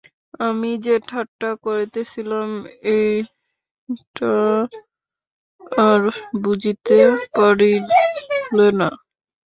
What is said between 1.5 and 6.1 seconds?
করিতেছিলাম, এইটে আর